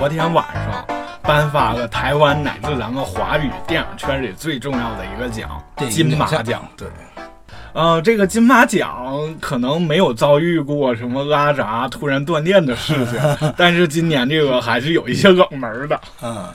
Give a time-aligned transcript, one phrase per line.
[0.00, 0.82] 昨天晚上
[1.22, 6.66] 颁发了台湾乃至咱们华语电影圈里最重要的一个奖——金马奖。
[6.74, 6.88] 对，
[7.74, 13.20] 呃，这个金马奖可能没有遭遇过什么拉闸突然断电的事情，
[13.58, 16.00] 但是今年这个还是有一些冷门的。
[16.22, 16.46] 嗯，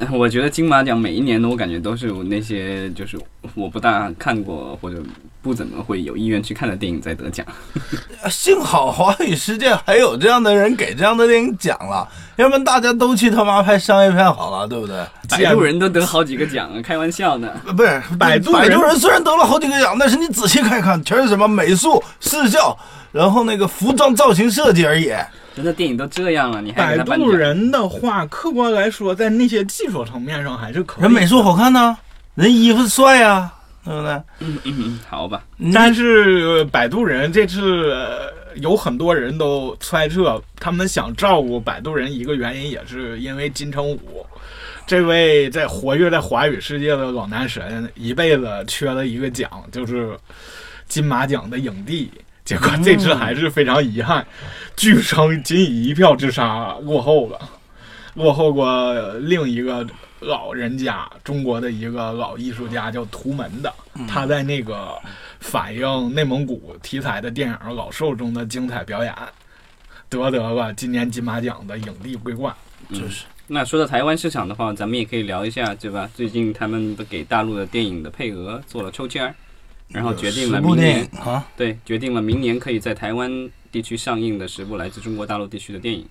[0.12, 3.18] 我觉得金马奖每一年的我感觉都是那些就是
[3.54, 4.96] 我不大看过或者
[5.42, 7.44] 不怎么会有意愿去看的电影在得奖。
[8.30, 14.96] 幸好华语世界还有这样的人给这样的电影奖了，要不然大家都去他妈拍商业片好了，对不对？
[15.28, 17.48] 摆渡人都得好几个奖，开玩笑呢。
[17.66, 22.76] 呃不是摆渡人摆渡人虽然得了好几个奖，但是你仔细看一看，全是什么美术、视效，
[23.12, 25.12] 然后那个服装造型设计而已。
[25.60, 27.30] 人家电影都这样了，你还摆渡？
[27.30, 31.02] 人的话，客观来说，在那些技术层面上还是可以。
[31.02, 31.96] 人美术好看呢，
[32.34, 33.52] 人衣服帅呀、
[33.84, 34.12] 对不对？
[34.40, 35.42] 嗯嗯，好吧，
[35.74, 44.26] 但是呃摆渡人这次、呃有很多人都猜测，他们想照顾摆渡人一个原因也是因为金城武
[44.88, 50.18] 这位在活跃在华语世界的老男神，一辈子缺了一个奖，就是
[50.88, 52.10] 金马奖的影帝。
[52.50, 54.26] 结果这次还是非常遗憾，
[54.74, 57.38] 据称仅以一票之差落后了，
[58.14, 59.86] 落后过另一个
[60.18, 63.72] 老人家，中国的一个老艺术家叫图门的，
[64.08, 64.98] 他在那个
[65.38, 69.14] 反映内蒙古题材的电影《老兽》中的精彩表演，
[70.08, 72.52] 得得了今年金马奖的影帝桂冠。
[72.92, 76.10] 就是那说到台湾市场的话，咱们也可以聊一下，对吧？
[76.16, 79.34] 最近他们给大陆的电影的配额做了抽签儿，
[79.92, 86.06] 然后决定了明年啊，对，决定了明年可以在台湾地区上映的十部来自中国大陆地区的电影。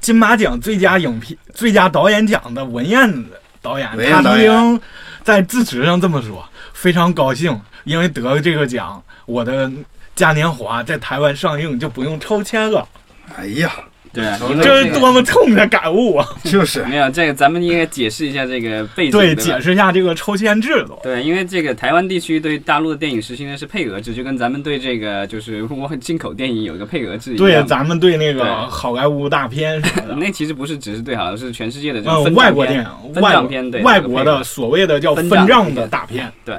[0.00, 3.24] 金马奖最佳影片、最佳导演奖的文彦
[3.60, 4.80] 导演，他曾经
[5.22, 9.70] 在致辞上这么说：“非常高兴，因为得了这个奖，我的
[10.14, 12.86] 嘉年华在台湾上映就不用抽签了。
[13.34, 13.72] 哎呀，
[14.14, 16.26] 对啊， 因为这是多么痛的感悟啊！
[16.44, 20.96] 就是没有这个，咱们应该解释一下这个背景，对，吧解释一下这个抽签制度。
[21.02, 27.66] 对，因为这个台湾地区对大陆的电影实行的是配额制，就跟咱们对这个就是我进口电影有一个配额制一样对，样。
[27.66, 36.32] 咱们对那个好莱坞大片什么的， 那其实不是只是对好像，是全世界的这种嗯，分账片外国电影、账片对外国的所谓的叫分账的大片。
[36.44, 36.56] 对。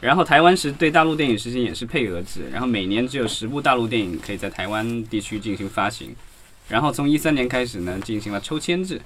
[0.00, 6.08] 然后台湾是对大陆电影实行也是配额制，然后每年只有十部大陆电影可以在台湾地区进行发行。
[6.68, 9.00] 然后从一三年开始呢，进行了抽签制，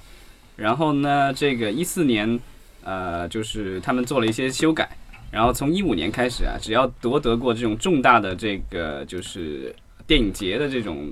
[0.55, 2.39] 然后呢，这个一四年，
[2.83, 4.89] 呃，就是他们做了一些修改，
[5.31, 9.75] 然后从一五年开始啊，只要夺得过这种重大的这个就是
[10.05, 11.09] 电影节的这种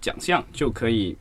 [0.00, 1.16] 奖项，就可以，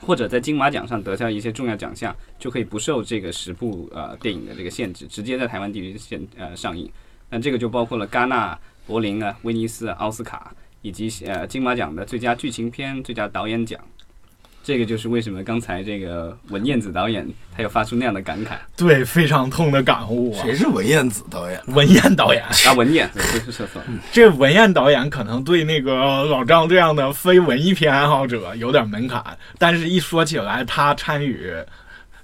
[0.00, 6.90] 或者在金马奖上得下一些重要奖项，就可以不受这个十部呃电影的这个限制，直接在台湾地区现呃上映。
[7.30, 13.80] 那这个就包括了戛纳、柏林啊、威尼斯、啊奥斯卡，以及呃金马奖的最佳剧情片、最佳导演奖。
[14.66, 17.24] 这个就是为什么刚才这个文彦子导演
[17.56, 18.56] 他有发出那样的感慨。
[18.76, 20.42] 对，非常痛的感悟啊！
[20.42, 21.62] 谁是文彦子导演？
[21.68, 23.08] 文彦导演， 啊，文彦
[24.10, 29.22] 这文彦导演可能对那个老张这样的非文艺片爱好者有点门槛，
[29.56, 31.52] 但是一说起来，他参与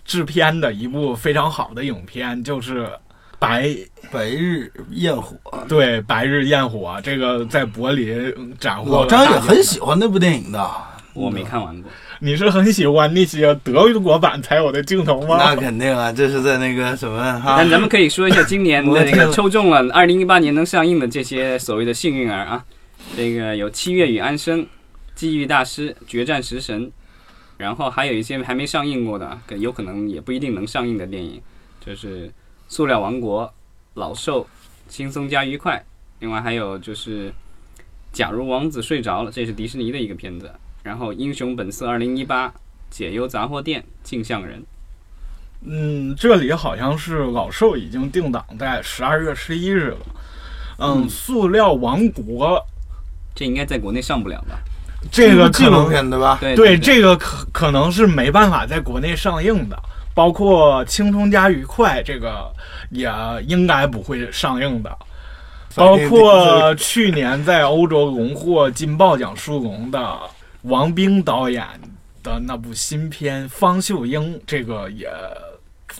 [0.04, 2.82] 制片的一部非常好的影片就是
[3.38, 3.72] 《白
[4.10, 5.36] 白日焰火。
[5.68, 10.70] 对白日焰火》，这个在柏林斩获老张也很喜欢那部电影的。
[11.14, 11.90] 我没看完过。
[12.20, 15.36] 你是很喜欢那些德国版才有的镜头吗？
[15.38, 17.56] 那肯定啊，这是在那个什么哈。
[17.58, 19.18] 但，咱们可以说一下今年的那我天。
[19.18, 22.64] 个抽中了二零一八年能上映的这些所谓的幸运儿啊，
[23.16, 24.60] 这个有《七月与安生》
[25.14, 26.86] 《机遇大师》《决战食神》，
[27.58, 31.40] 然后还有一些还没上映过的，可有可能也不一定能上映的电影，
[31.84, 32.28] 就是
[32.68, 33.44] 《塑料王国》
[33.94, 34.42] 《老兽》
[34.88, 35.76] 《轻松加愉快》，
[36.20, 37.28] 另外还有就是
[38.12, 40.50] 《假如王子睡着了》，这是迪士尼的一个片子，
[40.82, 42.48] 然后《英雄本色二零一八》
[42.90, 44.60] 《解忧杂货店》《镜像人》。
[45.64, 49.98] 嗯，这里好像是老兽已经定档在十二月十一日了。
[50.78, 52.60] 嗯，嗯塑料王国
[53.34, 54.58] 这应该在国内上不了吧？
[55.10, 56.38] 这个纪录可能片对吧？
[56.40, 59.80] 对对这个可可能是没办法在国内上映的，
[60.14, 62.52] 包括《青葱加愉快》这个
[62.90, 63.08] 也
[63.46, 64.96] 应该不会上映的。
[65.74, 70.18] 包括去年在欧洲荣获金豹奖殊荣的
[70.62, 71.66] 王冰导演
[72.22, 75.08] 的那部新片《方秀英》，这个也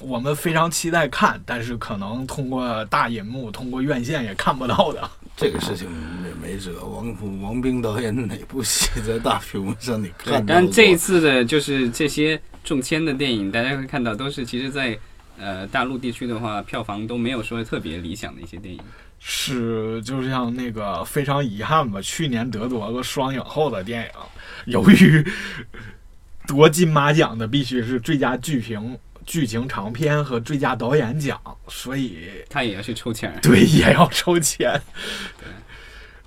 [0.00, 5.10] 我们非常期待看，但是可能通过大银幕、通过院线也看不到的。
[5.36, 5.88] 这个事情
[6.24, 6.84] 也没辙。
[6.84, 10.46] 王王冰导演哪部戏在大屏幕上你，看到过？
[10.46, 14.96] 但这一次的就是这些中签的电影，大家会看到都是其实在
[15.38, 18.80] 呃大陆地区的话，票房都没有说特别理想的一些电影。
[19.18, 24.10] 是，就像那个非常遗憾吧，去年得夺了双影后的电影，
[24.66, 25.24] 由于
[26.46, 32.18] 夺金马奖的必须是最佳剧评、剧情长片和最佳导演奖，所以
[32.50, 33.32] 他也要去抽签。
[33.40, 34.80] 对也要抽签。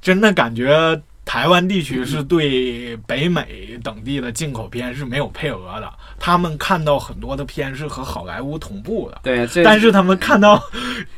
[0.02, 10.64] 真的感觉台湾地区是对北美等地的进口片是没有配额的，他们看到很多的片是和好莱坞同步的，对，这但是他们看到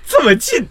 [0.08, 0.66] 这么近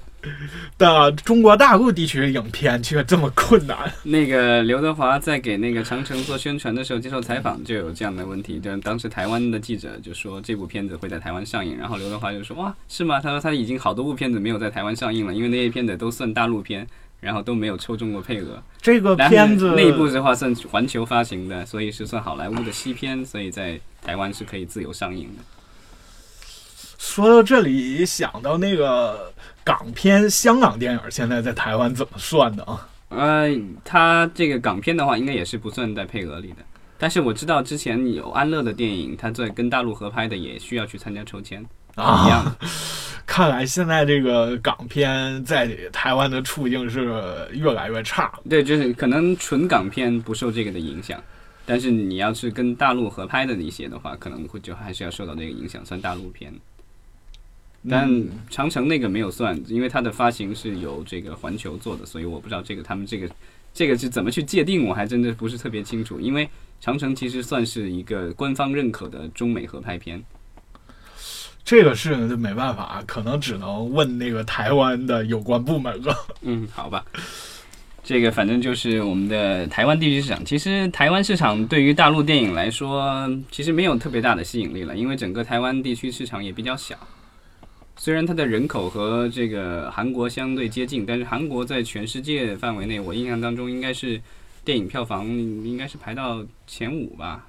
[0.76, 3.78] 的中国大陆地区的影片却这么困难。
[4.02, 13.20] 那个刘德华在给那个长城做宣传的时候接受采访就有这样的问题，就是当时台湾的记者就说这部片子会在台湾上映，然后刘德华就说哇是吗？
[13.20, 16.84] 他说他已经好多部片子没有在台湾上映了，因为那些片子都算大陆片，
[17.26, 18.62] 然后都没有抽中过配额。
[18.80, 25.42] 这个片子内部的话算环球发行的，所以是算好莱坞的西片，所以在台湾是可以自由上映的。
[26.96, 29.32] 说到这里，想到那个
[29.64, 32.88] 港片、香港电影现在在台湾怎么算的啊？
[33.08, 33.48] 呃，
[33.84, 36.58] 它这个港片的话，应该也是不算在配额里的。
[36.96, 41.60] 但是我知道之前有安乐的电影，它在跟大陆合拍的，也需要去参加抽签，
[41.96, 42.56] 一样。
[43.36, 47.04] 看来现在这个港片在台湾的处境是
[47.52, 48.32] 越来越差。
[48.48, 51.22] 对，就是可能纯港片不受这个的影响，
[51.66, 56.50] 但是你要是跟大陆合拍的一些的话，可能会就还是要受到这个影响，算大陆片。
[57.86, 63.28] 但嗯长城那个没有算，因为它的发行是由这个环球做的，所以我不知道这个他们这个
[63.74, 66.18] 这个是怎么去界定，我还真的不是特别清楚。
[66.18, 66.48] 因为
[66.80, 70.24] 长城其实算是一个官方认可的中美合拍片，
[71.66, 76.16] 这个事情就没办法，可能只能问那个台湾的有关部门了。
[76.42, 77.04] 嗯，好吧。
[78.04, 80.44] 这个反正就是我们的台湾地区市场。
[80.44, 86.96] 其实台湾市场对于大陆电影来说，其实没有特别大的吸引力了，因为整个台湾地区市场也比较小。
[87.96, 94.20] 虽然它的人口和这个韩国相对接近，但是韩国在全世界范围内，我印象当中应该是
[94.64, 97.44] 电影票房应该是排到前五吧。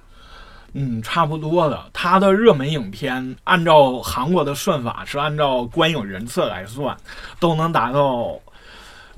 [0.74, 1.82] 嗯，差不多的。
[1.92, 6.96] 他的热门影片按照韩国的算法是按照观影人次来算，
[7.40, 8.38] 都能达到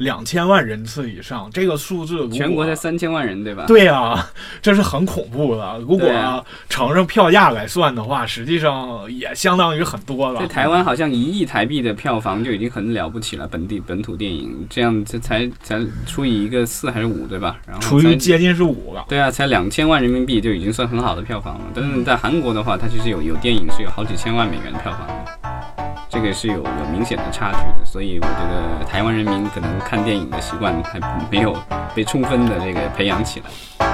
[0.00, 1.48] 两千万人次以上。
[1.52, 3.64] 这个数字全国才三千万人，对吧？
[3.66, 4.26] 对啊、
[4.62, 5.78] 这是很恐怖的。
[5.80, 6.08] 如果
[6.70, 10.40] 乘上票价来算的话，实际上也相当于很多了。
[10.40, 17.58] 在台湾好像一亿台币的票房就已经很了不起了，本地本土电影这样这才才除以一个四还是五对吧？
[17.66, 19.04] 然后除以接近是五了。
[19.06, 21.64] 对啊，才两千万人民币就已经算很好的票房了。
[21.74, 25.49] 但是在韩国的话，它其实有有电影是有好几千万美元的票房的，
[26.10, 27.86] 这个是有有明显的差距的。
[27.86, 31.56] 所以我觉得台湾人民可能看电影的习惯还没有
[31.94, 33.89] 被充分的这个培养起来。